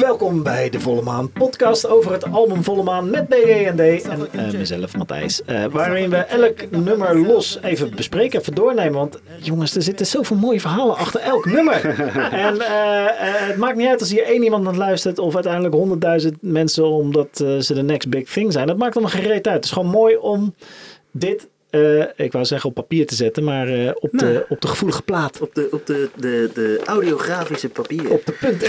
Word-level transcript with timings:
Welkom 0.00 0.42
bij 0.42 0.70
de 0.70 0.80
Volle 0.80 1.02
Maan 1.02 1.32
podcast 1.32 1.86
over 1.86 2.12
het 2.12 2.32
album 2.32 2.62
Volle 2.62 2.82
Maan 2.82 3.10
met 3.10 3.28
BEND 3.28 3.80
en 3.80 4.28
uh, 4.32 4.52
mezelf 4.52 4.96
Matthijs. 4.96 5.42
Uh, 5.46 5.64
waarin 5.64 6.10
we 6.10 6.16
elk 6.16 6.70
nummer 6.70 7.18
los 7.18 7.58
even 7.62 7.94
bespreken, 7.94 8.40
even 8.40 8.54
doornemen. 8.54 8.92
Want 8.92 9.20
jongens, 9.38 9.76
er 9.76 9.82
zitten 9.82 10.06
zoveel 10.06 10.36
mooie 10.36 10.60
verhalen 10.60 10.96
achter 10.96 11.20
elk 11.20 11.44
nummer. 11.46 11.84
en 12.46 12.54
uh, 12.54 13.06
het 13.48 13.56
maakt 13.56 13.76
niet 13.76 13.88
uit 13.88 14.00
als 14.00 14.10
hier 14.10 14.24
één 14.24 14.42
iemand 14.42 14.66
aan 14.66 14.76
luistert 14.76 15.18
of 15.18 15.34
uiteindelijk 15.34 15.74
honderdduizend 15.74 16.36
mensen 16.40 16.86
omdat 16.86 17.28
ze 17.36 17.74
de 17.74 17.82
next 17.82 18.08
big 18.08 18.28
thing 18.28 18.52
zijn. 18.52 18.66
Dat 18.66 18.78
maakt 18.78 18.96
allemaal 18.96 19.20
gereed 19.20 19.46
uit. 19.46 19.56
Het 19.56 19.64
is 19.64 19.70
gewoon 19.70 19.90
mooi 19.90 20.16
om 20.16 20.54
dit 21.10 21.48
uh, 21.74 22.04
ik 22.16 22.32
wou 22.32 22.44
zeggen 22.44 22.68
op 22.68 22.74
papier 22.74 23.06
te 23.06 23.14
zetten, 23.14 23.44
maar 23.44 23.68
uh, 23.68 23.90
op, 23.94 24.12
nou, 24.12 24.32
de, 24.32 24.46
op 24.48 24.60
de 24.60 24.68
gevoelige 24.68 25.02
plaat. 25.02 25.40
Op 25.40 25.54
de, 25.54 25.68
op 25.70 25.86
de, 25.86 26.08
de, 26.16 26.50
de 26.54 26.80
audiografische 26.84 27.68
papier. 27.68 28.10
Op 28.10 28.26
de 28.26 28.32
punt 28.32 28.62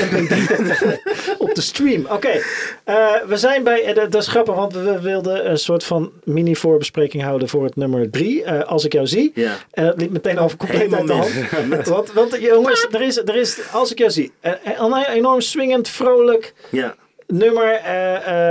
op 1.49 1.55
de 1.55 1.61
stream. 1.61 2.03
Oké, 2.03 2.13
okay. 2.13 2.41
uh, 2.85 3.27
we 3.27 3.37
zijn 3.37 3.63
bij, 3.63 3.93
dat 3.93 4.15
is 4.15 4.27
grappig, 4.27 4.55
want 4.55 4.73
we 4.73 5.01
wilden 5.01 5.49
een 5.49 5.57
soort 5.57 5.83
van 5.83 6.11
mini 6.23 6.55
voorbespreking 6.55 7.23
houden 7.23 7.49
voor 7.49 7.63
het 7.63 7.75
nummer 7.75 8.09
3, 8.09 8.49
Als 8.49 8.85
ik 8.85 8.93
jou 8.93 9.07
zie. 9.07 9.31
Ja. 9.35 9.57
En 9.71 9.85
dat 9.85 10.01
liep 10.01 10.11
meteen 10.11 10.39
over 10.39 10.57
compleet 10.57 10.93
uit 10.93 11.07
de 11.07 11.13
hand. 11.13 11.87
want, 11.87 12.11
want 12.11 12.37
jongens, 12.39 12.87
er 12.91 13.01
is, 13.01 13.17
er 13.17 13.35
is, 13.35 13.59
Als 13.71 13.91
ik 13.91 13.97
jou 13.97 14.11
zie, 14.11 14.31
een 14.41 15.05
enorm 15.13 15.41
swingend, 15.41 15.89
vrolijk 15.89 16.53
ja. 16.69 16.95
nummer. 17.27 17.81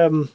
Um, 0.05 0.31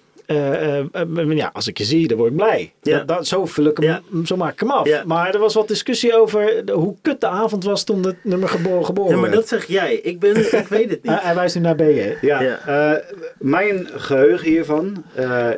ja, 1.35 1.49
als 1.53 1.67
ik 1.67 1.77
je 1.77 1.83
zie, 1.83 2.07
dan 2.07 2.17
word 2.17 2.29
ik 2.29 2.35
blij. 2.35 2.73
Ja. 2.81 2.97
Dat, 2.97 3.07
dat, 3.07 3.27
zo, 3.27 3.45
vul 3.45 3.65
ik 3.65 3.77
hem, 3.77 3.85
ja. 3.85 4.01
zo 4.25 4.35
maak 4.35 4.53
ik 4.53 4.59
hem 4.59 4.71
af. 4.71 4.87
Ja. 4.87 5.03
Maar 5.05 5.33
er 5.33 5.39
was 5.39 5.53
wat 5.53 5.67
discussie 5.67 6.19
over 6.19 6.63
hoe 6.71 6.95
kut 7.01 7.21
de 7.21 7.27
avond 7.27 7.63
was 7.63 7.83
toen 7.83 8.05
het 8.05 8.15
nummer 8.23 8.49
geboren, 8.49 8.85
geboren 8.85 9.11
Ja, 9.11 9.17
maar 9.21 9.29
werd. 9.29 9.41
dat 9.41 9.47
zeg 9.47 9.65
jij. 9.65 9.93
Ik, 9.93 10.19
ben, 10.19 10.35
ik 10.37 10.67
weet 10.77 10.89
het 10.89 11.03
niet. 11.03 11.21
Hij 11.21 11.35
wijst 11.35 11.55
nu 11.55 11.61
naar 11.61 11.75
B, 11.75 11.79
hè? 11.79 12.13
Ja, 12.21 12.59
uh, 12.67 12.99
mijn 13.37 13.87
geheugen 13.93 14.47
hiervan 14.47 15.03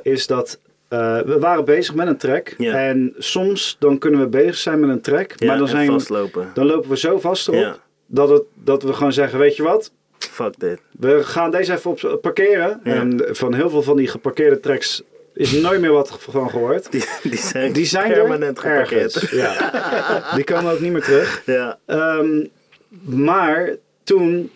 is 0.04 0.28
dat 0.28 0.60
we 0.88 1.38
waren 1.40 1.66
bezig 1.66 1.96
met 1.96 2.08
een 2.08 2.18
track. 2.18 2.48
En 2.58 3.14
soms 3.18 3.76
dan 3.80 3.98
kunnen 3.98 4.20
we 4.20 4.28
bezig 4.28 4.56
zijn 4.58 4.80
met 4.80 4.90
een 4.90 5.02
track. 5.02 5.44
maar 5.46 5.58
dan, 5.58 5.68
zijn 5.68 5.92
vastlopen. 5.92 6.52
dan 6.54 6.66
lopen 6.66 6.90
we 6.90 6.98
zo 6.98 7.20
vast 7.20 7.48
erop 7.48 7.80
dat, 8.12 8.30
het, 8.30 8.44
dat 8.54 8.84
we 8.84 8.94
gewoon 8.94 9.14
zeggen, 9.14 9.40
weet 9.40 9.56
je 9.56 9.64
wat... 9.64 9.92
Fuck 10.26 10.60
dit. 10.60 10.80
We 11.00 11.24
gaan 11.24 11.52
deze 11.52 11.74
even 11.74 11.92
op 11.92 12.22
parkeren. 12.22 12.80
Ja. 12.84 12.94
En 12.94 13.28
van 13.30 13.54
heel 13.54 13.70
veel 13.70 13.82
van 13.82 13.98
die 13.98 14.08
geparkeerde 14.08 14.60
tracks 14.60 15.02
is 15.34 15.52
nooit 15.52 15.82
meer 15.82 15.92
wat 15.92 16.18
van 16.20 16.50
gehoord. 16.50 16.92
Die, 16.92 17.06
die 17.24 17.38
zijn, 17.38 17.72
die 17.72 17.86
zijn 17.86 18.14
permanent 18.14 18.60
geparkeerd. 18.60 19.16
Ergens, 19.16 19.32
ja. 19.32 20.34
die 20.36 20.44
komen 20.44 20.72
ook 20.72 20.80
niet 20.80 20.92
meer 20.92 21.04
terug. 21.04 21.42
Ja. 21.46 21.80
Um, 21.86 22.50
maar 23.06 23.76
toen 24.04 24.52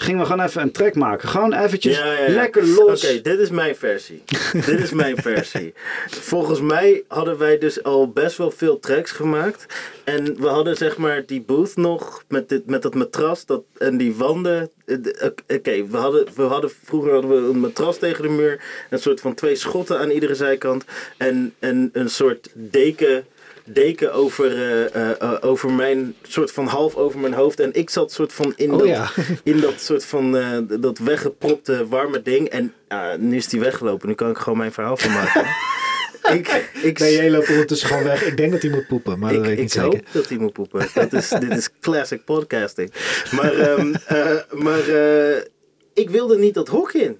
gingen 0.00 0.20
we 0.20 0.26
gewoon 0.26 0.46
even 0.46 0.62
een 0.62 0.72
track 0.72 0.94
maken. 0.94 1.28
Gewoon 1.28 1.52
eventjes 1.52 1.96
ja, 1.96 2.12
ja, 2.12 2.20
ja. 2.20 2.34
lekker 2.34 2.66
los. 2.66 2.78
Oké, 2.78 2.90
okay, 2.92 3.22
dit 3.22 3.38
is 3.38 3.50
mijn 3.50 3.76
versie. 3.76 4.22
dit 4.66 4.80
is 4.80 4.92
mijn 4.92 5.16
versie. 5.16 5.74
Volgens 6.06 6.60
mij 6.60 7.02
hadden 7.08 7.38
wij 7.38 7.58
dus 7.58 7.82
al 7.82 8.08
best 8.08 8.36
wel 8.36 8.50
veel 8.50 8.78
tracks 8.78 9.10
gemaakt. 9.10 9.66
En 10.04 10.40
we 10.40 10.46
hadden 10.46 10.76
zeg 10.76 10.96
maar 10.96 11.26
die 11.26 11.40
booth 11.40 11.76
nog 11.76 12.24
met, 12.28 12.48
dit, 12.48 12.66
met 12.66 12.82
dat 12.82 12.94
matras 12.94 13.46
dat, 13.46 13.62
en 13.78 13.96
die 13.96 14.14
wanden. 14.14 14.70
Oké, 14.86 15.32
okay, 15.48 15.86
we, 15.86 15.96
hadden, 15.96 16.26
we 16.34 16.42
hadden 16.42 16.70
vroeger 16.84 17.12
hadden 17.12 17.30
we 17.30 17.50
een 17.50 17.60
matras 17.60 17.98
tegen 17.98 18.22
de 18.22 18.28
muur. 18.28 18.60
Een 18.90 18.98
soort 18.98 19.20
van 19.20 19.34
twee 19.34 19.54
schotten 19.54 19.98
aan 19.98 20.10
iedere 20.10 20.34
zijkant. 20.34 20.84
En, 21.16 21.54
en 21.58 21.90
een 21.92 22.10
soort 22.10 22.50
deken 22.54 23.24
deken 23.72 24.12
over, 24.12 24.56
uh, 24.96 25.10
uh, 25.22 25.36
over 25.40 25.72
mijn 25.72 26.14
soort 26.22 26.52
van 26.52 26.66
half 26.66 26.96
over 26.96 27.20
mijn 27.20 27.32
hoofd. 27.32 27.60
En 27.60 27.72
ik 27.72 27.90
zat 27.90 28.12
soort 28.12 28.32
van 28.32 28.52
in, 28.56 28.72
oh, 28.72 28.78
dat, 28.78 28.88
ja. 28.88 29.10
in 29.52 29.60
dat 29.60 29.80
soort 29.80 30.04
van 30.04 30.36
uh, 30.36 30.58
dat 30.80 30.98
weggepropte 30.98 31.86
warme 31.88 32.22
ding. 32.22 32.48
En 32.48 32.74
nu 33.18 33.36
is 33.36 33.48
die 33.48 33.60
weggelopen. 33.60 34.08
Nu 34.08 34.14
kan 34.14 34.30
ik 34.30 34.38
gewoon 34.38 34.58
mijn 34.58 34.72
verhaal 34.72 34.96
van 34.96 35.12
maken. 35.12 35.46
ik, 36.38 36.70
ik, 36.82 36.98
nee, 36.98 37.14
jij 37.14 37.30
loopt 37.30 37.48
ondertussen 37.48 37.88
gewoon 37.88 38.04
weg. 38.04 38.24
Ik 38.24 38.36
denk 38.36 38.52
dat 38.52 38.62
hij 38.62 38.70
moet 38.70 38.86
poepen, 38.86 39.18
maar 39.18 39.32
dat 39.32 39.40
ik, 39.40 39.46
weet 39.46 39.58
ik 39.58 39.64
ik 39.64 39.74
niet 39.74 39.82
hoop 39.82 39.92
zeker. 39.92 40.08
dat 40.12 40.28
hij 40.28 40.38
moet 40.38 40.52
poepen. 40.52 40.88
Dat 40.94 41.12
is, 41.12 41.28
dit 41.28 41.56
is 41.56 41.68
classic 41.80 42.24
podcasting. 42.24 42.92
Maar, 43.30 43.78
um, 43.78 43.94
maar 44.64 44.82
ik 45.94 46.10
wilde 46.10 46.38
niet 46.38 46.54
dat 46.54 46.68
hok 46.68 46.92
in. 46.92 47.18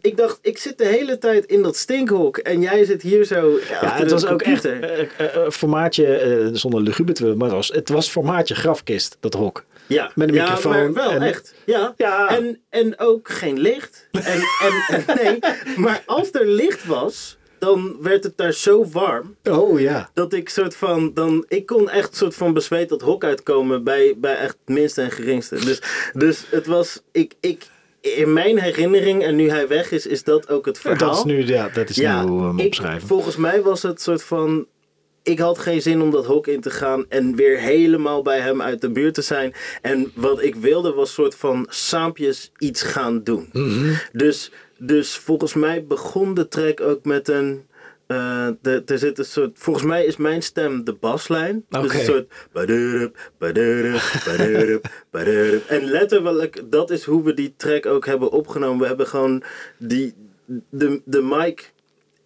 Ik 0.00 0.16
dacht, 0.16 0.38
ik 0.42 0.58
zit 0.58 0.78
de 0.78 0.86
hele 0.86 1.18
tijd 1.18 1.44
in 1.44 1.62
dat 1.62 1.76
stinkhok 1.76 2.36
en 2.36 2.60
jij 2.60 2.84
zit 2.84 3.02
hier 3.02 3.24
zo. 3.24 3.58
Ja, 3.80 3.96
het 3.96 4.10
was 4.10 4.26
ook 4.26 4.42
echt 4.42 4.66
uh, 4.66 5.00
uh, 5.00 5.06
formaatje, 5.50 6.38
uh, 6.40 6.48
zonder 6.52 6.80
luguber 6.80 7.14
te 7.14 7.24
maar 7.24 7.48
het 7.48 7.56
was, 7.56 7.68
het 7.68 7.88
was 7.88 8.08
formaatje 8.08 8.54
grafkist, 8.54 9.16
dat 9.20 9.34
hok. 9.34 9.64
Ja, 9.86 10.10
met 10.14 10.28
een 10.28 10.34
ja, 10.34 10.42
microfoon. 10.42 10.72
maar 10.72 10.92
wel 10.92 11.10
en, 11.10 11.22
echt. 11.22 11.54
Ja. 11.64 11.94
ja. 11.96 12.28
En, 12.28 12.60
en 12.68 12.98
ook 12.98 13.28
geen 13.28 13.58
licht. 13.58 14.08
En, 14.10 14.22
en, 14.62 14.84
en, 14.88 15.04
nee, 15.22 15.38
maar 15.76 16.02
als 16.06 16.32
er 16.32 16.46
licht 16.46 16.86
was, 16.86 17.36
dan 17.58 17.96
werd 18.00 18.24
het 18.24 18.36
daar 18.36 18.52
zo 18.52 18.86
warm. 18.86 19.36
Oh 19.44 19.80
ja. 19.80 20.10
Dat 20.14 20.32
ik 20.32 20.48
soort 20.48 20.76
van, 20.76 21.14
dan, 21.14 21.44
ik 21.48 21.66
kon 21.66 21.90
echt 21.90 22.16
soort 22.16 22.34
van 22.34 22.52
bezweet 22.52 22.88
dat 22.88 23.00
hok 23.00 23.24
uitkomen 23.24 23.84
bij, 23.84 24.14
bij 24.16 24.36
echt 24.36 24.56
het 24.64 24.76
minste 24.76 25.02
en 25.02 25.10
geringste. 25.10 25.54
Dus, 25.54 25.82
dus 26.12 26.44
het 26.50 26.66
was, 26.66 27.02
ik, 27.12 27.34
ik, 27.40 27.66
in 28.14 28.32
mijn 28.32 28.58
herinnering, 28.58 29.22
en 29.22 29.36
nu 29.36 29.50
hij 29.50 29.68
weg 29.68 29.90
is, 29.90 30.06
is 30.06 30.24
dat 30.24 30.48
ook 30.48 30.66
het 30.66 30.78
verhaal. 30.78 31.08
Dat 31.08 31.16
is 31.16 31.24
nu, 31.24 31.46
ja, 31.46 31.68
dat 31.68 31.88
is 31.88 31.96
ja, 31.96 32.22
nu 32.22 32.28
hoe 32.28 32.40
we 32.40 32.46
hem 32.46 32.58
ik, 32.58 32.66
opschrijven. 32.66 33.08
Volgens 33.08 33.36
mij 33.36 33.62
was 33.62 33.82
het 33.82 34.00
soort 34.00 34.22
van, 34.22 34.66
ik 35.22 35.38
had 35.38 35.58
geen 35.58 35.82
zin 35.82 36.02
om 36.02 36.10
dat 36.10 36.26
hok 36.26 36.46
in 36.46 36.60
te 36.60 36.70
gaan 36.70 37.04
en 37.08 37.36
weer 37.36 37.58
helemaal 37.58 38.22
bij 38.22 38.40
hem 38.40 38.62
uit 38.62 38.80
de 38.80 38.90
buurt 38.90 39.14
te 39.14 39.22
zijn. 39.22 39.54
En 39.82 40.12
wat 40.14 40.42
ik 40.42 40.54
wilde 40.54 40.92
was 40.92 41.12
soort 41.12 41.34
van 41.34 41.66
saampjes 41.68 42.52
iets 42.58 42.82
gaan 42.82 43.22
doen. 43.22 43.48
Mm 43.52 43.68
-hmm. 43.68 43.98
Dus, 44.12 44.50
dus 44.78 45.16
volgens 45.16 45.54
mij 45.54 45.84
begon 45.84 46.34
de 46.34 46.48
track 46.48 46.80
ook 46.80 47.04
met 47.04 47.28
een... 47.28 47.66
Uh, 48.08 48.48
de, 48.62 48.82
er 48.86 48.98
zit 48.98 49.18
een 49.18 49.24
soort, 49.24 49.58
volgens 49.58 49.84
mij 49.84 50.04
is 50.04 50.16
mijn 50.16 50.42
stem 50.42 50.84
de 50.84 50.92
baslijn. 50.92 51.64
Okay. 51.68 51.82
Dus 51.82 51.94
een 51.94 52.04
soort. 52.04 52.32
Badurup, 52.52 53.32
badurup, 53.38 54.00
badurup, 54.24 54.88
badurup. 55.10 55.66
En 55.66 55.84
letterlijk, 55.84 56.62
dat 56.70 56.90
is 56.90 57.04
hoe 57.04 57.22
we 57.22 57.34
die 57.34 57.54
track 57.56 57.86
ook 57.86 58.06
hebben 58.06 58.30
opgenomen. 58.30 58.80
We 58.80 58.86
hebben 58.86 59.06
gewoon 59.06 59.42
die, 59.78 60.14
de, 60.70 61.02
de 61.04 61.22
mic 61.22 61.72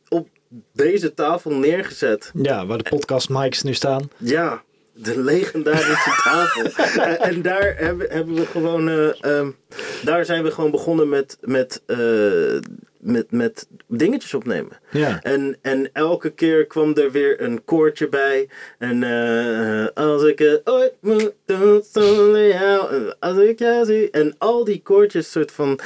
op 0.08 0.28
deze 0.72 1.14
tafel 1.14 1.54
neergezet. 1.54 2.30
Ja, 2.34 2.66
waar 2.66 2.78
de 2.78 2.88
podcast 2.90 3.28
mics 3.28 3.62
nu 3.62 3.74
staan. 3.74 4.10
Ja, 4.16 4.62
de 4.92 5.20
legendarische 5.20 6.20
tafel. 6.24 6.86
en, 7.02 7.20
en 7.20 7.42
daar 7.42 7.74
hebben, 7.76 8.10
hebben 8.10 8.34
we 8.34 8.46
gewoon. 8.46 8.88
Uh, 8.88 9.08
um, 9.20 9.56
daar 10.04 10.24
zijn 10.24 10.42
we 10.42 10.50
gewoon 10.50 10.70
begonnen 10.70 11.08
met. 11.08 11.38
met 11.40 11.82
uh, 11.86 12.58
met, 13.00 13.30
met 13.30 13.68
dingetjes 13.86 14.34
opnemen. 14.34 14.78
Ja. 14.90 15.22
En, 15.22 15.56
en 15.62 15.90
elke 15.92 16.30
keer 16.30 16.66
kwam 16.66 16.94
er 16.94 17.10
weer 17.10 17.42
een 17.42 17.64
koortje 17.64 18.08
bij. 18.08 18.48
En 18.78 19.02
uh, 19.02 19.86
als 19.94 20.22
ik 20.22 20.38
het 20.38 20.60
ooit 20.64 20.92
moet 21.00 21.32
doen 21.44 21.82
zonder 21.92 22.48
jou. 22.48 23.12
Als 23.18 23.38
ik 23.38 23.58
jou 23.58 23.84
zie. 23.84 24.10
En 24.10 24.34
al 24.38 24.64
die 24.64 24.82
koortjes 24.82 25.30
soort 25.30 25.52
van 25.52 25.78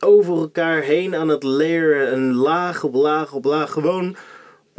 over 0.00 0.36
elkaar 0.36 0.82
heen 0.82 1.14
aan 1.14 1.28
het 1.28 1.42
leren. 1.42 2.10
En 2.10 2.34
laag 2.34 2.84
op 2.84 2.94
laag 2.94 3.32
op 3.32 3.44
laag. 3.44 3.70
Gewoon 3.72 4.16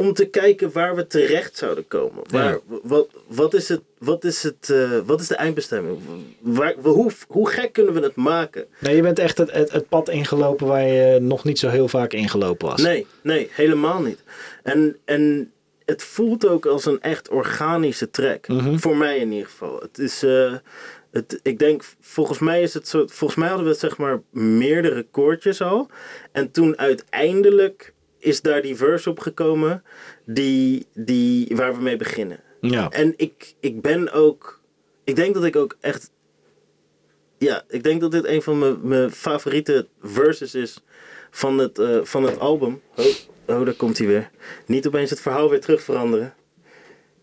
om 0.02 0.12
te 0.12 0.24
kijken 0.24 0.72
waar 0.72 0.96
we 0.96 1.06
terecht 1.06 1.56
zouden 1.56 1.88
komen. 1.88 2.22
Waar, 2.30 2.44
Ja. 2.52 2.58
wat, 2.82 3.08
wat, 3.26 3.54
is 3.54 3.68
het, 3.68 3.80
wat, 3.98 4.24
is 4.24 4.42
het, 4.42 4.68
uh, 4.70 4.98
wat 5.06 5.20
is 5.20 5.28
de 5.28 5.34
eindbestemming? 5.34 5.98
Waar, 6.40 6.74
hoe, 6.82 7.10
hoe 7.28 7.48
gek 7.50 7.72
kunnen 7.72 7.94
we 7.94 8.00
het 8.00 8.14
maken? 8.16 8.66
Nee, 8.78 8.96
je 8.96 9.02
bent 9.02 9.18
echt 9.18 9.38
het, 9.38 9.52
het, 9.52 9.72
het 9.72 9.88
pad 9.88 10.08
ingelopen 10.08 10.66
waar 10.66 10.86
je 10.86 11.20
nog 11.20 11.44
niet 11.44 11.58
zo 11.58 11.68
heel 11.68 11.88
vaak 11.88 12.12
ingelopen 12.12 12.68
was. 12.68 12.82
Nee, 12.82 13.06
nee, 13.22 13.48
helemaal 13.52 14.00
niet. 14.00 14.18
En, 14.62 14.96
en 15.04 15.52
het 15.84 16.02
voelt 16.02 16.46
ook 16.46 16.66
als 16.66 16.84
een 16.86 17.00
echt 17.00 17.28
organische 17.28 18.10
track. 18.10 18.48
Mhm. 18.48 18.76
Voor 18.76 18.96
mij 18.96 19.18
in 19.18 19.32
ieder 19.32 19.46
geval. 19.48 19.80
Het 19.80 19.98
is... 19.98 20.22
Uh, 20.24 20.54
het, 21.10 21.40
ik 21.42 21.58
denk, 21.58 21.84
volgens 22.00 22.38
mij 22.38 22.62
is 22.62 22.74
het 22.74 22.88
zo. 22.88 23.06
Volgens 23.06 23.38
mij 23.38 23.48
hadden 23.48 23.66
we 23.66 23.74
zeg 23.74 23.96
maar 23.96 24.22
meerdere 24.30 25.06
koortjes 25.10 25.60
al. 25.60 25.88
En 26.32 26.50
toen 26.50 26.78
uiteindelijk 26.78 27.92
is 28.22 28.40
daar 28.40 28.62
die 28.62 28.76
verse 28.76 29.10
op 29.10 29.18
gekomen 29.18 29.82
die, 30.24 30.86
die, 30.94 31.52
waar 31.56 31.74
we 31.74 31.82
mee 31.82 31.96
beginnen. 31.96 32.40
Ja. 32.60 32.90
En 32.90 33.14
ik, 33.16 33.54
ik 33.60 33.80
ben 33.80 34.12
ook. 34.12 34.60
Ik 35.04 35.16
denk 35.16 35.34
dat 35.34 35.44
ik 35.44 35.56
ook 35.56 35.76
echt. 35.80 36.10
Ja, 37.38 37.62
ik 37.68 37.82
denk 37.82 38.00
dat 38.00 38.10
dit 38.10 38.26
een 38.26 38.42
van 38.42 38.58
mijn, 38.58 38.78
mijn 38.82 39.10
favoriete 39.10 39.86
verses 40.02 40.54
is 40.54 40.82
van 41.30 41.58
het, 41.58 41.78
uh, 41.78 41.98
van 42.02 42.22
het 42.22 42.38
album. 42.38 42.80
Oh, 42.96 43.04
oh, 43.46 43.64
daar 43.64 43.74
komt 43.74 43.98
hij 43.98 44.06
weer. 44.06 44.30
Niet 44.66 44.86
opeens 44.86 45.10
het 45.10 45.20
verhaal 45.20 45.50
weer 45.50 45.60
terug 45.60 45.82
veranderen. 45.82 46.34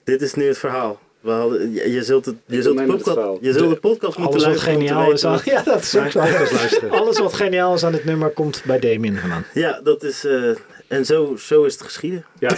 Dit 0.04 0.22
is 0.22 0.34
nu 0.34 0.48
het 0.48 0.58
verhaal. 0.58 1.00
We 1.20 1.32
hadden, 1.32 1.74
je, 1.74 1.92
je 1.92 2.04
zult, 2.04 2.26
het, 2.26 2.36
je 2.46 2.62
zult, 2.62 2.78
de 2.78 2.84
podcast, 2.86 3.38
je 3.42 3.54
zult 3.54 3.70
de 3.70 3.80
podcast 3.80 4.18
moeten 4.18 4.40
Alles 4.40 4.46
wat 4.46 4.66
luisteren. 4.66 4.88
geniaal 4.88 5.12
is 5.12 5.26
aan, 5.26 5.42
ja, 5.44 5.64
dat 5.64 5.82
is 5.82 5.96
ook 5.96 6.14
luisteren. 6.52 6.92
Alles 6.92 7.20
wat 7.20 7.34
geniaal 7.34 7.74
is 7.74 7.84
aan 7.84 7.92
dit 7.92 8.06
nummer 8.06 8.30
komt 8.30 8.62
bij 8.66 8.80
Damien 8.80 9.18
vandaan. 9.18 9.46
Ja, 9.54 9.82
dat 9.82 10.04
is. 10.04 10.26
Uh, 10.26 10.56
en 10.90 11.06
zo, 11.06 11.36
zo 11.40 11.64
is 11.64 11.74
het 11.74 11.82
geschieden. 11.82 12.26
Ja. 12.40 12.50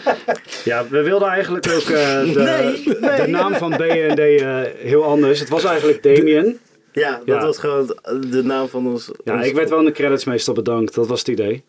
ja, 0.64 0.88
we 0.88 1.02
wilden 1.02 1.28
eigenlijk 1.28 1.66
ook 1.66 1.88
uh, 1.88 2.34
de, 2.34 2.40
Nee, 2.40 2.98
nee. 3.00 3.20
de 3.20 3.26
naam 3.26 3.54
van 3.54 3.70
B&D 3.70 4.18
uh, 4.18 4.60
heel 4.76 5.04
anders. 5.04 5.40
Het 5.40 5.48
was 5.48 5.64
eigenlijk 5.64 6.02
Damien. 6.02 6.58
Ja, 6.92 7.20
dat 7.24 7.42
was 7.42 7.58
gewoon 7.58 7.96
de 8.30 8.42
naam 8.42 8.68
van 8.68 8.86
ons. 8.86 9.10
Ja, 9.24 9.42
ik 9.42 9.54
werd 9.54 9.70
wel 9.70 9.78
in 9.78 9.84
de 9.84 9.92
credits 9.92 10.24
meestal 10.24 10.54
bedankt. 10.54 10.94
Dat 10.94 11.06
was 11.06 11.18
het 11.18 11.28
idee. 11.28 11.62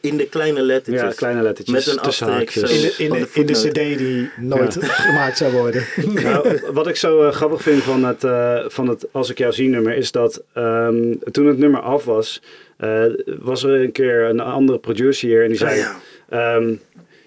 In 0.00 0.16
de 0.16 0.26
kleine 0.26 0.62
lettertjes. 0.62 1.08
Ja, 1.08 1.16
kleine 1.16 1.42
lettertjes. 1.42 1.86
Met 1.86 1.94
een 1.94 2.00
asterisk. 2.00 2.56
In 2.56 2.80
de, 2.80 2.94
in, 2.98 3.10
de, 3.10 3.28
in 3.32 3.46
de 3.46 3.52
cd 3.52 3.98
die 3.98 4.30
nooit 4.36 4.76
gemaakt 5.06 5.36
zou 5.36 5.52
worden. 5.52 5.84
Nou, 6.22 6.60
wat 6.72 6.86
ik 6.86 6.96
zo 6.96 7.26
uh, 7.26 7.32
grappig 7.32 7.62
vind 7.62 7.82
van 7.82 8.04
het, 8.04 8.24
uh, 8.24 8.64
van 8.68 8.88
het 8.88 9.06
Als 9.12 9.30
ik 9.30 9.38
jou 9.38 9.52
zie 9.52 9.68
nummer... 9.68 9.96
is 9.96 10.12
dat 10.12 10.42
um, 10.54 11.18
toen 11.32 11.46
het 11.46 11.58
nummer 11.58 11.80
af 11.80 12.04
was... 12.04 12.42
Uh, 12.84 13.04
was 13.40 13.62
er 13.62 13.80
een 13.80 13.92
keer 13.92 14.24
een 14.24 14.40
andere 14.40 14.78
producer 14.78 15.28
hier 15.28 15.42
en 15.42 15.48
die 15.48 15.58
zei... 15.58 15.80
Oh, 15.80 15.86
ja. 16.30 16.54
Um, 16.54 16.80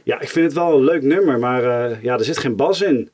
ja, 0.04 0.22
ik 0.22 0.30
vind 0.30 0.46
het 0.46 0.54
wel 0.54 0.78
een 0.78 0.84
leuk 0.84 1.02
nummer, 1.02 1.40
maar 1.40 1.64
ja, 2.02 2.18
er 2.18 2.24
zit 2.24 2.38
geen 2.38 2.56
bas 2.56 2.82
in. 2.82 3.10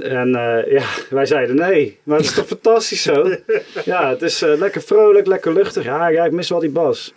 En 0.00 0.28
uh, 0.28 0.72
ja, 0.72 0.84
wij 1.10 1.26
zeiden 1.26 1.56
nee, 1.56 1.98
maar 2.02 2.16
het 2.16 2.26
is 2.26 2.34
toch 2.34 2.46
fantastisch 2.46 3.02
zo. 3.02 3.36
Ja, 3.84 4.08
het 4.08 4.22
is 4.22 4.42
uh, 4.42 4.58
lekker 4.58 4.82
vrolijk, 4.82 5.26
lekker 5.26 5.52
luchtig. 5.52 5.84
Ja, 5.84 6.08
ja, 6.08 6.24
ik 6.24 6.32
mis 6.32 6.48
wel 6.48 6.58
die 6.58 6.70
bas. 6.70 7.14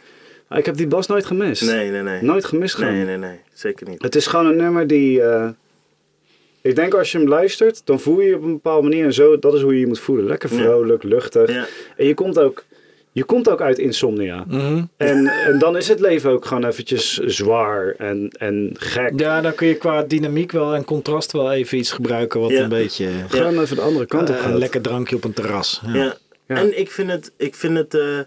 Maar 0.47 0.57
ik 0.57 0.65
heb 0.65 0.75
die 0.75 0.87
bas 0.87 1.07
nooit 1.07 1.25
gemist. 1.25 1.65
Nee, 1.65 1.89
nee, 1.89 2.01
nee. 2.01 2.21
Nooit 2.21 2.45
gemist 2.45 2.75
gewoon. 2.75 2.93
Nee, 2.93 3.05
nee, 3.05 3.17
nee. 3.17 3.39
Zeker 3.53 3.89
niet. 3.89 4.01
Het 4.01 4.15
is 4.15 4.27
gewoon 4.27 4.45
een 4.45 4.55
nummer 4.55 4.87
die... 4.87 5.19
Uh, 5.19 5.49
ik 6.61 6.75
denk 6.75 6.93
als 6.93 7.11
je 7.11 7.17
hem 7.17 7.27
luistert, 7.27 7.81
dan 7.85 7.99
voel 7.99 8.19
je 8.19 8.27
je 8.27 8.35
op 8.35 8.43
een 8.43 8.53
bepaalde 8.53 8.87
manier. 8.87 9.05
En 9.05 9.13
zo, 9.13 9.39
dat 9.39 9.53
is 9.53 9.61
hoe 9.61 9.73
je 9.73 9.79
je 9.79 9.87
moet 9.87 9.99
voelen. 9.99 10.25
Lekker 10.25 10.49
vrolijk, 10.49 11.03
luchtig. 11.03 11.51
Ja. 11.51 11.65
En 11.97 12.05
je 12.05 12.13
komt 12.13 12.39
ook 12.39 12.63
je 13.13 13.23
komt 13.23 13.49
ook 13.49 13.61
uit 13.61 13.77
insomnia. 13.77 14.43
Mhm. 14.47 14.83
en, 14.97 15.27
en 15.27 15.59
dan 15.59 15.77
is 15.77 15.87
het 15.87 15.99
leven 15.99 16.31
ook 16.31 16.45
gewoon 16.45 16.65
eventjes 16.65 17.17
zwaar 17.17 17.95
en, 17.97 18.29
en 18.29 18.69
gek. 18.73 19.19
Ja, 19.19 19.41
dan 19.41 19.55
kun 19.55 19.67
je 19.67 19.75
qua 19.75 20.03
dynamiek 20.03 20.51
wel 20.51 20.75
en 20.75 20.85
contrast 20.85 21.31
wel 21.31 21.51
even 21.51 21.77
iets 21.77 21.91
gebruiken 21.91 22.39
wat 22.39 22.51
een 22.51 22.69
beetje... 22.69 23.09
Gewoon 23.27 23.59
even 23.59 23.75
de 23.75 23.81
andere 23.81 24.05
kant 24.05 24.29
op 24.29 24.35
uh, 24.35 24.45
Een 24.45 24.57
lekker 24.57 24.81
drankje 24.81 25.15
op 25.15 25.23
een 25.23 25.33
terras. 25.33 25.81
Ja. 25.85 26.15
ja. 26.47 26.55
En 26.55 26.79
ik 26.79 26.91
vind 26.91 27.11
het... 27.11 27.31
Ik 27.37 27.55
vind 27.55 27.77
het 27.77 27.93
uh, 27.93 28.19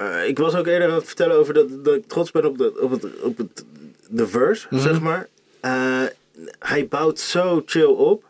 uh, 0.00 0.28
ik 0.28 0.38
was 0.38 0.54
ook 0.54 0.66
eerder 0.66 0.88
aan 0.88 0.94
het 0.94 1.06
vertellen 1.06 1.36
over 1.36 1.54
dat, 1.54 1.84
dat 1.84 1.94
ik 1.94 2.06
trots 2.06 2.30
ben 2.30 2.44
op, 2.44 2.58
de, 2.58 2.80
op, 2.80 2.90
het, 2.90 3.20
op 3.20 3.36
het, 3.36 3.64
de 4.08 4.26
verse, 4.26 4.66
mm 4.70 4.78
-hmm. 4.78 4.88
zeg 4.88 5.00
maar. 5.00 5.28
hij 6.58 6.86
bouwt 6.88 7.20
zo 7.20 7.62
chill 7.66 7.84
op. 7.84 8.24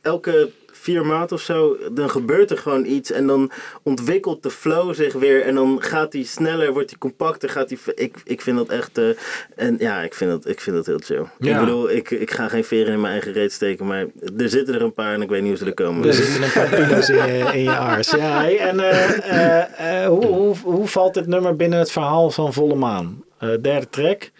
Elke 0.00 0.50
vier 0.80 1.06
maanden 1.06 1.32
of 1.32 1.40
zo, 1.40 1.76
dan 1.92 2.10
gebeurt 2.10 2.50
er 2.50 2.58
gewoon 2.58 2.84
iets 2.84 3.12
en 3.12 3.26
dan 3.26 3.50
ontwikkelt 3.82 4.42
de 4.42 4.50
flow 4.50 4.94
zich 4.94 5.12
weer 5.12 5.42
en 5.42 5.54
dan 5.54 5.82
gaat 5.82 6.12
hij 6.12 6.22
sneller, 6.22 6.72
wordt 6.72 6.90
hij 6.90 6.98
compacter, 6.98 7.48
gaat 7.48 7.70
hij... 7.70 7.78
Ik, 7.94 8.16
ik 8.24 8.40
vind 8.40 8.56
dat 8.56 8.68
echt... 8.68 8.98
Uh, 8.98 9.08
en 9.56 9.76
ja, 9.78 10.00
ik 10.02 10.14
vind 10.14 10.30
dat, 10.30 10.48
ik 10.48 10.60
vind 10.60 10.76
dat 10.76 10.86
heel 10.86 11.00
chill. 11.04 11.24
Ja. 11.38 11.54
Ik 11.54 11.64
bedoel, 11.64 11.90
ik, 11.90 12.10
ik 12.10 12.30
ga 12.30 12.48
geen 12.48 12.64
veren 12.64 12.92
in 12.92 13.00
mijn 13.00 13.12
eigen 13.12 13.32
reet 13.32 13.52
steken, 13.52 13.86
maar 13.86 14.06
er 14.38 14.48
zitten 14.48 14.74
er 14.74 14.82
een 14.82 14.92
paar 14.92 15.14
en 15.14 15.22
ik 15.22 15.28
weet 15.28 15.40
niet 15.42 15.50
hoe 15.50 15.58
ze 15.58 15.64
er 15.64 15.74
komen. 15.74 16.06
Er 16.06 16.14
zitten 16.14 16.42
een 16.42 16.52
paar 16.52 16.68
pino's 16.68 17.08
in 17.08 17.16
je, 17.16 17.50
in 17.52 17.62
je 17.62 17.76
aars. 17.76 18.10
Ja, 18.10 18.50
en 18.50 18.76
uh, 18.76 20.02
uh, 20.02 20.06
hoe, 20.06 20.26
hoe, 20.26 20.56
hoe 20.62 20.86
valt 20.86 21.14
dit 21.14 21.26
nummer 21.26 21.56
binnen 21.56 21.78
het 21.78 21.90
verhaal 21.90 22.30
van 22.30 22.52
Volle 22.52 22.74
Maan? 22.74 23.24
derde 23.60 23.88
track. 23.90 24.30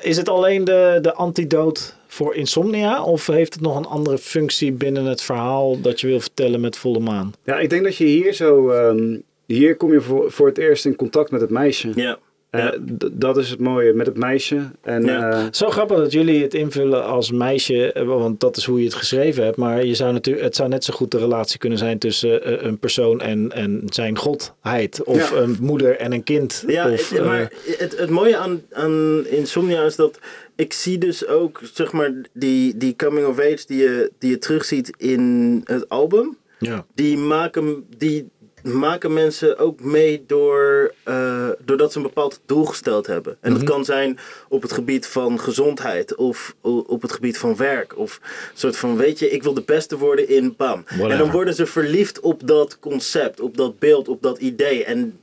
is 0.00 0.16
het 0.16 0.28
alleen 0.28 0.64
de, 0.64 0.98
de 1.02 1.12
antidote 1.12 1.82
voor 2.16 2.34
insomnia? 2.34 3.02
Of 3.02 3.26
heeft 3.26 3.54
het 3.54 3.62
nog 3.62 3.76
een 3.76 3.86
andere 3.86 4.18
functie 4.18 4.72
binnen 4.72 5.04
het 5.04 5.22
verhaal 5.22 5.80
dat 5.80 6.00
je 6.00 6.06
wil 6.06 6.20
vertellen 6.20 6.60
met 6.60 6.76
volle 6.76 6.98
maan? 6.98 7.32
Ja, 7.44 7.58
ik 7.58 7.70
denk 7.70 7.84
dat 7.84 7.96
je 7.96 8.04
hier 8.04 8.32
zo. 8.32 8.70
Um, 8.70 9.22
hier 9.46 9.76
kom 9.76 9.92
je 9.92 10.00
voor, 10.00 10.30
voor 10.30 10.46
het 10.46 10.58
eerst 10.58 10.84
in 10.84 10.96
contact 10.96 11.30
met 11.30 11.40
het 11.40 11.50
meisje. 11.50 11.92
Ja. 11.94 12.18
Uh, 12.56 12.68
dat 13.12 13.36
is 13.36 13.50
het 13.50 13.60
mooie 13.60 13.92
met 13.92 14.06
het 14.06 14.16
meisje. 14.16 14.60
En, 14.82 15.04
ja. 15.04 15.32
uh, 15.32 15.46
Zo 15.50 15.70
grappig 15.70 15.96
dat 15.96 16.12
jullie 16.12 16.42
het 16.42 16.54
invullen 16.54 17.04
als 17.04 17.30
meisje, 17.30 18.04
want 18.06 18.40
dat 18.40 18.56
is 18.56 18.64
hoe 18.64 18.78
je 18.78 18.84
het 18.84 18.94
geschreven 18.94 19.44
hebt. 19.44 19.56
Maar 19.56 19.84
je 19.84 19.94
zou 19.94 20.12
natuurlijk, 20.12 20.44
het 20.44 20.56
zou 20.56 20.68
net 20.68 20.84
zo 20.84 20.94
goed 20.94 21.10
de 21.10 21.18
relatie 21.18 21.58
kunnen 21.58 21.78
zijn 21.78 21.98
tussen 21.98 22.48
uh, 22.48 22.62
een 22.62 22.78
persoon 22.78 23.20
en, 23.20 23.52
en 23.52 23.82
zijn 23.84 24.18
godheid. 24.18 25.04
Of 25.04 25.30
ja. 25.30 25.36
een 25.36 25.56
moeder 25.60 25.96
en 25.96 26.12
een 26.12 26.24
kind. 26.24 26.64
Ja, 26.66 26.90
of, 26.92 27.10
het, 27.10 27.24
maar 27.24 27.52
het, 27.78 27.98
het 27.98 28.10
mooie 28.10 28.36
aan, 28.36 28.62
aan 28.72 29.26
Insomnia 29.26 29.84
is 29.84 29.96
dat 29.96 30.18
ik 30.56 30.72
zie 30.72 30.98
dus 30.98 31.26
ook, 31.26 31.60
zeg 31.72 31.92
maar, 31.92 32.12
die, 32.32 32.76
die 32.76 32.96
coming 32.96 33.26
of 33.26 33.38
age 33.38 33.64
die 33.66 33.78
je, 33.78 34.12
die 34.18 34.30
je 34.30 34.38
terugziet 34.38 34.92
in 34.96 35.60
het 35.64 35.88
album. 35.88 36.36
Ja. 36.58 36.86
Die 36.94 37.18
maken, 37.18 37.86
die 37.96 38.28
maken 38.66 39.12
mensen 39.12 39.58
ook 39.58 39.80
mee 39.80 40.24
door, 40.26 40.94
uh, 41.08 41.48
doordat 41.64 41.92
ze 41.92 41.98
een 41.98 42.04
bepaald 42.04 42.40
doel 42.46 42.64
gesteld 42.64 43.06
hebben. 43.06 43.36
En 43.40 43.50
mm 43.50 43.56
-hmm. 43.56 43.64
dat 43.64 43.74
kan 43.74 43.84
zijn 43.84 44.18
op 44.48 44.62
het 44.62 44.72
gebied 44.72 45.06
van 45.06 45.40
gezondheid 45.40 46.14
of 46.14 46.54
op 46.62 47.02
het 47.02 47.12
gebied 47.12 47.38
van 47.38 47.56
werk. 47.56 47.98
Of 47.98 48.20
een 48.22 48.58
soort 48.58 48.76
van, 48.76 48.96
weet 48.96 49.18
je, 49.18 49.30
ik 49.30 49.42
wil 49.42 49.54
de 49.54 49.62
beste 49.62 49.98
worden 49.98 50.28
in 50.28 50.54
BAM. 50.56 50.82
Whatever. 50.84 51.10
En 51.10 51.18
dan 51.18 51.30
worden 51.30 51.54
ze 51.54 51.66
verliefd 51.66 52.20
op 52.20 52.46
dat 52.46 52.78
concept, 52.78 53.40
op 53.40 53.56
dat 53.56 53.78
beeld, 53.78 54.08
op 54.08 54.22
dat 54.22 54.38
idee. 54.38 54.84
En 54.84 55.18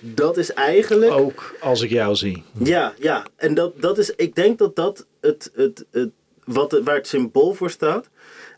dat 0.00 0.36
is 0.36 0.52
eigenlijk... 0.52 1.12
Ook 1.12 1.54
als 1.60 1.82
ik 1.82 1.90
jou 1.90 2.14
zie. 2.14 2.42
Ja, 2.52 2.94
ja. 2.98 3.26
En 3.36 3.54
dat, 3.54 3.80
dat 3.80 3.98
is, 3.98 4.10
ik 4.10 4.34
denk 4.34 4.58
dat 4.58 4.76
dat 4.76 5.06
het, 5.20 5.50
het, 5.54 5.84
het, 5.90 6.10
wat, 6.44 6.80
waar 6.84 6.94
het 6.94 7.06
symbool 7.06 7.54
voor 7.54 7.70
staat, 7.70 8.08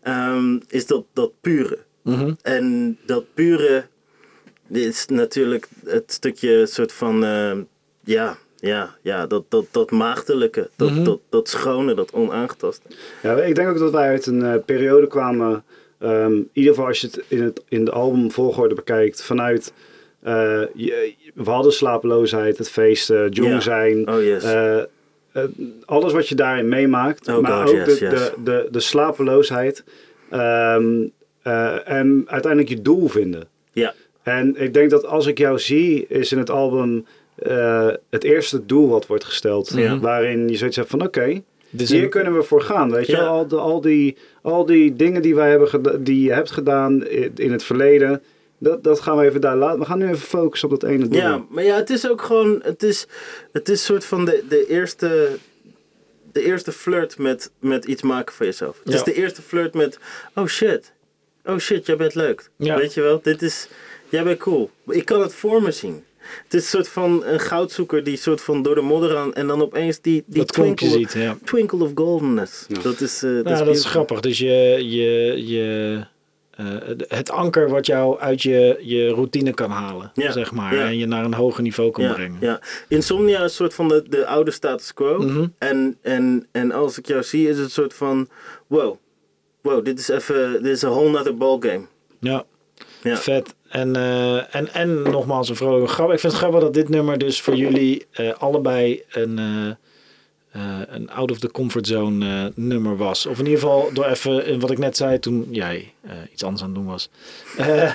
um, 0.04 0.60
is 0.68 0.86
dat, 0.86 1.04
dat 1.12 1.32
pure. 1.40 1.78
Mm 2.02 2.14
-hmm. 2.14 2.36
En 2.42 2.98
dat 3.06 3.24
pure 3.34 3.86
is 4.68 5.06
natuurlijk 5.06 5.68
het 5.84 6.12
stukje 6.12 6.66
soort 6.66 6.92
van, 6.92 7.24
uh, 7.24 7.52
ja, 8.04 8.36
ja, 8.56 8.96
ja, 9.02 9.26
dat, 9.26 9.44
dat, 9.48 9.66
dat 9.70 9.90
maagdelijke, 9.90 10.70
dat, 10.76 10.90
mm 10.90 10.96
-hmm. 10.96 11.04
dat, 11.04 11.20
dat 11.28 11.48
schone, 11.48 11.94
dat 11.94 12.12
onaangetaste. 12.12 12.88
Ja, 13.22 13.36
ik 13.36 13.54
denk 13.54 13.68
ook 13.68 13.78
dat 13.78 13.92
wij 13.92 14.08
uit 14.08 14.26
een 14.26 14.40
uh, 14.40 14.54
periode 14.64 15.06
kwamen, 15.06 15.64
um, 16.00 16.36
in 16.36 16.48
ieder 16.52 16.72
geval 16.72 16.86
als 16.88 17.00
je 17.00 17.06
het 17.06 17.24
in, 17.28 17.42
het, 17.42 17.62
in 17.68 17.84
de 17.84 17.90
albumvolgorde 17.90 18.74
bekijkt, 18.74 19.22
vanuit... 19.22 19.72
Uh, 20.24 20.62
je, 20.74 21.14
we 21.34 21.50
hadden 21.50 21.72
slapeloosheid, 21.72 22.58
het 22.58 22.70
feesten, 22.70 23.30
jong 23.30 23.52
ja. 23.52 23.60
zijn. 23.60 24.08
Oh, 24.08 24.22
yes. 24.22 24.44
uh, 24.44 24.82
uh, 25.32 25.42
alles 25.84 26.12
wat 26.12 26.28
je 26.28 26.34
daarin 26.34 26.68
meemaakt. 26.68 27.28
Oh, 27.28 27.38
maar 27.38 27.66
God, 27.66 27.68
ook 27.68 27.86
yes, 27.86 27.98
de, 27.98 28.04
yes. 28.04 28.20
De, 28.20 28.32
de, 28.44 28.68
de 28.70 28.80
slapeloosheid. 28.80 29.84
Um, 30.32 31.12
en 31.84 32.24
uiteindelijk 32.26 32.68
je 32.68 32.82
doel 32.82 33.08
vinden. 33.08 33.48
Ja. 33.72 33.94
En 34.26 34.56
ik 34.62 34.74
denk 34.74 34.90
dat 34.90 35.04
als 35.06 35.26
ik 35.26 35.38
jou 35.38 35.58
zie, 35.58 36.06
is 36.08 36.32
in 36.32 36.38
het 36.38 36.50
album 36.50 37.06
het 38.10 38.24
eerste 38.24 38.66
doel 38.66 38.88
wat 38.88 39.06
wordt 39.06 39.24
gesteld. 39.24 39.72
Ja. 39.74 39.98
Waarin 39.98 40.48
je 40.48 40.56
zoiets 40.56 40.76
hebt 40.76 40.90
van 40.90 40.98
oké. 41.02 41.18
Okay, 41.20 41.42
Dus 41.70 41.90
hier 41.90 42.02
een- 42.02 42.10
kunnen 42.10 42.36
we 42.36 42.42
voor 42.42 42.60
gaan, 42.62 42.90
weet 42.90 43.06
je 43.06 43.12
Ja. 43.12 43.26
Al, 43.26 43.46
de, 43.48 43.56
al, 43.56 43.80
die, 43.80 44.16
al 44.42 44.66
die 44.66 44.96
dingen 44.96 45.22
die, 45.22 45.34
wij 45.34 45.50
hebben 45.50 46.04
die 46.04 46.22
je 46.24 46.32
hebt 46.32 46.50
gedaan 46.50 47.06
in, 47.06 47.32
in 47.34 47.52
het 47.52 47.62
verleden, 47.62 48.22
dat, 48.58 48.84
dat 48.84 49.00
gaan 49.00 49.16
we 49.16 49.24
even 49.24 49.40
daar 49.40 49.56
laten. 49.56 49.78
We 49.78 49.84
gaan 49.84 49.98
nu 49.98 50.04
even 50.04 50.18
focussen 50.18 50.70
op 50.72 50.80
dat 50.80 50.90
ene 50.90 51.08
doel. 51.08 51.20
Ja, 51.20 51.44
maar 51.50 51.64
ja, 51.64 51.76
het 51.76 51.90
is 51.90 52.10
ook 52.10 52.22
gewoon, 52.22 52.60
het 52.62 52.82
is, 52.82 53.06
het 53.52 53.68
is 53.68 53.84
soort 53.84 54.04
van 54.04 54.24
de, 54.24 54.44
de 54.48 54.66
eerste, 54.66 55.28
de 56.32 56.42
eerste 56.44 56.72
flirt 56.72 57.18
met, 57.18 57.50
met 57.60 57.84
iets 57.84 58.02
maken 58.02 58.34
van 58.34 58.46
jezelf. 58.46 58.78
Het 58.84 58.92
Ja. 58.92 58.98
is 58.98 59.04
de 59.04 59.14
eerste 59.14 59.42
flirt 59.42 59.74
met, 59.74 59.98
oh 60.34 60.46
shit, 60.46 60.92
oh 61.46 61.58
shit, 61.58 61.86
jij 61.86 61.96
bent 61.96 62.14
leuk. 62.14 62.50
Ja. 62.56 62.76
Weet 62.76 62.94
je 62.94 63.00
wel, 63.00 63.20
dit 63.22 63.42
is, 63.42 63.68
jij 64.08 64.24
bent 64.24 64.38
cool. 64.38 64.70
Ik 64.88 65.04
kan 65.04 65.20
het 65.20 65.34
voor 65.34 65.62
me 65.62 65.70
zien. 65.70 66.04
Het 66.44 66.54
is 66.54 66.62
een 66.62 66.68
soort 66.68 66.88
van 66.88 67.24
een 67.24 67.40
goudzoeker 67.40 68.04
die 68.04 68.16
soort 68.16 68.40
van 68.40 68.62
door 68.62 68.74
de 68.74 68.80
modder 68.80 69.16
aan 69.16 69.34
en 69.34 69.46
dan 69.46 69.62
opeens 69.62 70.00
die, 70.00 70.24
die 70.26 70.38
dat 70.40 70.52
klompje 70.52 70.86
twinkle, 70.88 71.10
ziet, 71.10 71.22
ja. 71.22 71.36
twinkle 71.44 71.82
of 71.84 71.90
goldenness. 71.94 72.66
Dat 72.82 73.00
is, 73.00 73.22
eh, 73.22 73.30
dat 73.30 73.44
Ja, 73.46 73.52
is, 73.52 73.58
dat 73.58 73.58
is 73.58 73.64
beautiful. 73.64 73.90
grappig. 73.90 74.20
Dus 74.20 74.38
je, 74.38 74.78
je, 74.88 75.42
je, 75.46 76.00
eh, 76.50 76.66
het 77.08 77.30
anker 77.30 77.68
wat 77.68 77.86
jou 77.86 78.18
uit 78.20 78.42
je, 78.42 78.78
je 78.80 79.08
routine 79.08 79.52
kan 79.54 79.70
halen, 79.70 80.10
Ja, 80.14 80.32
zeg 80.32 80.52
maar. 80.52 80.74
ja. 80.74 80.86
En 80.86 80.98
je 80.98 81.06
naar 81.06 81.24
een 81.24 81.34
hoger 81.34 81.62
niveau 81.62 81.90
kan 81.90 82.04
Ja, 82.04 82.12
brengen. 82.12 82.36
ja. 82.40 82.60
Insomnia 82.88 83.36
is 83.36 83.42
een 83.42 83.50
soort 83.50 83.74
van 83.74 83.88
de, 83.88 84.04
de 84.08 84.26
oude 84.26 84.50
status 84.50 84.94
quo. 84.94 85.18
Mhm. 85.22 85.46
en, 85.58 85.96
en, 86.02 86.46
en 86.52 86.72
als 86.72 86.98
ik 86.98 87.06
jou 87.06 87.22
zie, 87.22 87.48
is 87.48 87.56
het 87.56 87.64
een 87.64 87.70
soort 87.70 87.94
van: 87.94 88.28
wow, 88.66 88.96
wow, 89.66 89.84
dit 89.84 89.98
is 89.98 90.08
even, 90.08 90.62
dit 90.62 90.72
is 90.72 90.82
een 90.82 90.90
whole 90.90 91.10
nother 91.10 91.36
ballgame. 91.36 91.86
Ja. 92.20 92.44
Ja. 93.02 93.16
Vet. 93.16 93.54
En, 93.68 93.96
eh, 93.96 94.54
en, 94.54 94.72
en 94.74 95.02
nogmaals 95.02 95.48
een 95.48 95.56
vrolijke 95.56 95.92
grap. 95.92 96.12
Ik 96.12 96.18
vind 96.18 96.32
het 96.32 96.42
grappig 96.42 96.60
dat 96.60 96.74
dit 96.74 96.88
nummer 96.88 97.18
dus 97.18 97.40
voor 97.40 97.54
jullie 97.56 98.06
eh, 98.10 98.32
allebei 98.32 99.02
een, 99.10 99.38
eh, 99.38 99.68
eh, 100.62 100.80
een 100.86 101.10
out 101.10 101.30
of 101.30 101.38
the 101.38 101.50
comfort 101.50 101.86
zone 101.86 102.26
eh, 102.26 102.50
nummer 102.54 102.96
was. 102.96 103.26
Of 103.26 103.38
in 103.38 103.44
ieder 103.44 103.60
geval 103.60 103.90
door 103.92 104.04
even 104.04 104.46
in 104.46 104.60
wat 104.60 104.70
ik 104.70 104.78
net 104.78 104.96
zei 104.96 105.18
toen 105.18 105.46
jij 105.50 105.92
eh, 106.00 106.12
iets 106.32 106.44
anders 106.44 106.62
aan 106.62 106.68
het 106.68 106.78
doen 106.78 106.86
was. 106.86 107.08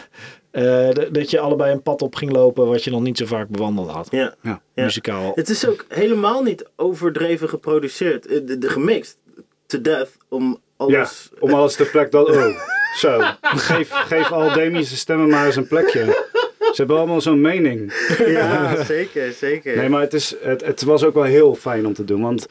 Eh, 0.52 0.90
eh, 0.90 0.96
dat 1.12 1.30
je 1.30 1.40
allebei 1.40 1.72
een 1.72 1.82
pad 1.82 2.02
op 2.02 2.16
ging 2.16 2.32
lopen 2.32 2.68
wat 2.68 2.84
je 2.84 2.92
nog 2.92 3.02
niet 3.02 3.18
zo 3.18 3.26
vaak 3.26 3.48
bewandeld 3.48 3.90
had. 3.90 4.08
Ja. 4.12 4.36
Ja. 4.42 4.62
Ja. 4.74 4.84
Muzikaal. 4.84 5.32
Het 5.36 5.50
is 5.50 5.68
ook 5.68 5.86
helemaal 5.88 6.44
niet 6.44 6.66
overdreven 6.76 7.50
geproduceerd, 7.50 8.48
de, 8.48 8.58
de 8.58 8.70
gemixt 8.70 9.18
to 9.66 9.82
death 9.82 10.18
om 10.30 10.60
Ja, 10.90 11.08
om 11.40 11.54
alles 11.54 11.76
ter 11.76 11.86
plek 11.90 12.12
dat. 12.12 12.30
Oh, 12.30 12.46
zo. 12.98 13.20
Geef, 13.42 13.90
geef 13.92 14.32
al 14.32 14.54
Demi's 14.54 14.98
stemmen 15.00 15.30
maar 15.30 15.46
eens 15.46 15.56
een 15.56 15.68
plekje. 15.68 16.06
Ze 16.60 16.74
hebben 16.78 16.98
allemaal 16.98 17.22
zo'n 17.22 17.42
mening. 17.42 17.94
Ja, 18.26 18.76
zeker, 18.84 19.32
zeker. 19.32 19.76
Nee, 19.78 19.90
maar 19.90 20.02
het, 20.02 20.14
is, 20.14 20.36
het, 20.42 20.66
het 20.66 20.84
was 20.84 21.04
ook 21.04 21.14
wel 21.14 21.24
heel 21.24 21.56
fijn 21.56 21.86
om 21.88 21.94
te 21.94 22.04
doen. 22.06 22.22
Want 22.22 22.48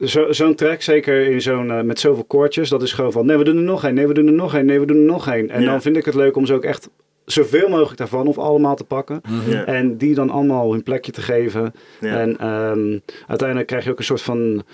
zo- 0.00 0.32
zo'n 0.32 0.54
track, 0.54 0.82
zeker 0.82 1.26
in 1.26 1.40
zo'n, 1.42 1.86
met 1.86 2.00
zoveel 2.00 2.24
koortjes, 2.24 2.68
dat 2.68 2.82
is 2.82 2.92
gewoon 2.92 3.12
van 3.12 3.26
nee, 3.26 3.36
we 3.36 3.44
doen 3.44 3.56
er 3.56 3.62
nog 3.62 3.84
één, 3.84 3.94
nee, 3.94 4.06
we 4.06 4.14
doen 4.14 4.26
er 4.26 4.32
nog 4.32 4.54
één, 4.54 4.66
nee, 4.66 4.80
we 4.80 4.86
doen 4.86 4.96
er 4.96 5.02
nog 5.02 5.28
één. 5.28 5.50
En 5.50 5.60
Ja. 5.62 5.70
dan 5.70 5.82
vind 5.82 5.96
ik 5.96 6.04
het 6.04 6.14
leuk 6.14 6.36
om 6.36 6.46
ze 6.46 6.54
ook 6.54 6.64
echt 6.64 6.88
zoveel 7.24 7.68
mogelijk 7.68 7.96
daarvan 7.98 8.26
of 8.26 8.38
allemaal 8.38 8.76
te 8.76 8.84
pakken. 8.84 9.20
Ja. 9.48 9.64
En 9.64 9.96
die 9.96 10.14
dan 10.14 10.30
allemaal 10.30 10.72
hun 10.72 10.82
plekje 10.82 11.12
te 11.12 11.22
geven. 11.22 11.74
Ja. 12.00 12.18
En 12.20 12.38
ehm, 12.38 12.98
uiteindelijk 13.26 13.68
krijg 13.68 13.84
je 13.84 13.90
ook 13.90 13.98
een 13.98 14.04
soort 14.04 14.22
van, 14.22 14.64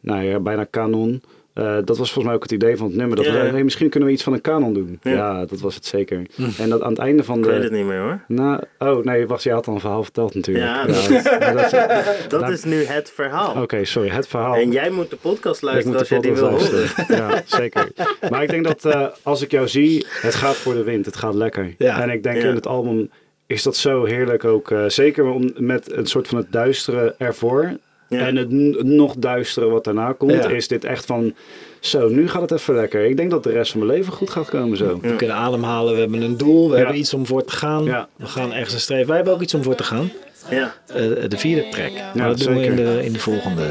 nou 0.00 0.22
ja, 0.22 0.40
bijna 0.40 0.64
kanon. 0.64 1.22
Eh, 1.54 1.64
dat 1.84 1.98
was 1.98 2.12
volgens 2.12 2.24
mij 2.24 2.34
ook 2.34 2.42
het 2.42 2.52
idee 2.52 2.76
van 2.76 2.86
het 2.86 2.96
nummer. 2.96 3.16
Dat 3.16 3.26
we, 3.26 3.32
hey, 3.32 3.64
misschien 3.64 3.88
kunnen 3.88 4.08
we 4.08 4.14
iets 4.14 4.22
van 4.22 4.32
een 4.32 4.40
kanon 4.40 4.74
doen. 4.74 4.98
Ja. 5.02 5.10
Ja, 5.12 5.44
dat 5.44 5.60
was 5.60 5.74
het 5.74 5.86
zeker. 5.86 6.22
En 6.58 6.68
dat 6.68 6.82
aan 6.82 6.90
het 6.90 6.98
einde 6.98 7.24
van 7.24 7.36
Ik 7.38 7.42
de... 7.44 7.50
weet 7.50 7.62
het 7.62 7.72
niet 7.72 7.84
meer 7.84 7.98
hoor. 8.00 8.20
Nou, 8.28 8.60
oh 8.78 9.04
nee, 9.04 9.26
wacht, 9.26 9.42
je 9.42 9.50
had 9.52 9.66
al 9.66 9.74
een 9.74 9.80
verhaal 9.80 10.02
verteld 10.02 10.34
natuurlijk. 10.34 10.66
Ja, 10.66 10.86
dat, 10.86 11.04
ja, 11.04 11.52
dat 11.52 11.64
is- 11.64 12.28
Dat 12.28 12.40
Nou, 12.40 12.52
is 12.58 12.64
nu 12.64 12.84
het 12.84 13.10
verhaal. 13.10 13.62
Oké, 13.62 13.84
sorry, 13.84 14.08
het 14.08 14.28
verhaal. 14.28 14.54
En 14.54 14.70
jij 14.72 14.90
moet 14.90 15.10
de 15.10 15.16
podcast 15.16 15.56
ik 15.62 15.68
luisteren 15.68 15.98
als 15.98 16.08
je 16.08 16.20
die 16.20 16.32
wil 16.32 16.48
horen. 16.50 16.86
Ja, 17.08 17.42
zeker. 17.44 17.88
Maar 18.30 18.42
ik 18.42 18.48
denk 18.50 18.64
dat 18.64 18.84
eh, 18.84 19.06
als 19.22 19.42
ik 19.42 19.50
jou 19.50 19.68
zie, 19.68 20.06
het 20.10 20.34
gaat 20.34 20.56
voor 20.56 20.74
de 20.74 20.82
wind. 20.84 21.06
Het 21.06 21.16
gaat 21.16 21.34
lekker. 21.34 21.74
Ja. 21.78 22.02
En 22.02 22.10
ik 22.10 22.22
denk 22.22 22.42
Ja. 22.42 22.48
in 22.48 22.54
het 22.54 22.66
album 22.66 23.10
is 23.46 23.62
dat 23.62 23.76
zo 23.76 24.04
heerlijk 24.04 24.44
ook. 24.44 24.70
eh, 24.70 24.84
zeker 24.88 25.24
om, 25.24 25.50
met 25.56 25.92
een 25.92 26.06
soort 26.06 26.28
van 26.28 26.38
het 26.38 26.52
duistere 26.52 27.14
ervoor. 27.18 27.76
Ja. 28.08 28.26
En 28.26 28.36
het 28.36 28.50
nog 28.84 29.14
duistere 29.16 29.66
wat 29.68 29.84
daarna 29.84 30.12
komt, 30.12 30.32
Ja. 30.32 30.48
is 30.48 30.68
dit 30.68 30.84
echt 30.84 31.04
van... 31.06 31.34
Zo, 31.80 32.08
nu 32.08 32.28
gaat 32.28 32.40
het 32.42 32.50
even 32.50 32.74
lekker. 32.74 33.04
Ik 33.04 33.16
denk 33.16 33.30
dat 33.30 33.42
de 33.42 33.50
rest 33.50 33.70
van 33.72 33.80
mijn 33.86 33.92
leven 33.98 34.12
goed 34.12 34.30
gaat 34.30 34.48
komen 34.48 34.76
zo. 34.76 34.98
We 35.02 35.16
kunnen 35.16 35.36
ademhalen, 35.36 35.94
we 35.94 36.00
hebben 36.00 36.22
een 36.22 36.36
doel, 36.36 36.66
we 36.66 36.72
Ja. 36.72 36.76
hebben 36.78 36.98
iets 36.98 37.14
om 37.14 37.26
voor 37.26 37.44
te 37.44 37.52
gaan. 37.52 37.84
Ja. 37.84 38.08
We 38.16 38.26
gaan 38.26 38.52
ergens 38.52 38.74
een 38.74 38.80
streven. 38.80 39.06
Wij 39.06 39.16
hebben 39.16 39.34
ook 39.34 39.40
iets 39.42 39.54
om 39.54 39.62
voor 39.62 39.74
te 39.74 39.82
gaan. 39.82 40.10
Ja, 40.50 40.74
Eh, 40.86 40.94
de 41.28 41.38
vierde 41.38 41.68
track. 41.68 41.90
Maar 42.14 42.28
dat 42.28 42.38
doen 42.38 42.54
we 42.54 42.64
in 42.64 42.76
de, 42.76 43.00
in 43.04 43.12
de 43.12 43.18
volgende 43.18 43.64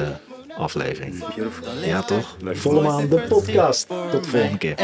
aflevering. 0.57 1.19
beautiful. 1.35 1.67
Ja, 1.85 2.01
toch? 2.01 2.35
Volle 2.43 2.81
maan, 2.81 3.07
de 3.09 3.21
podcast. 3.29 3.87
Tot 4.11 4.23
de 4.23 4.29
volgende 4.29 4.57
keer. 4.57 4.75